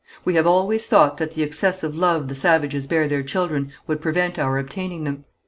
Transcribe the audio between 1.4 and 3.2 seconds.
excessive love the savages bear